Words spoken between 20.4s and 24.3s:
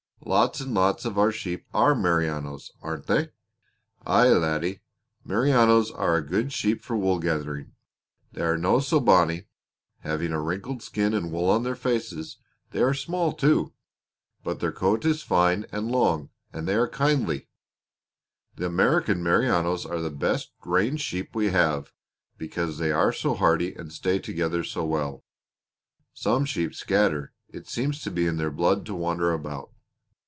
range sheep we have, because they are so hardy and stay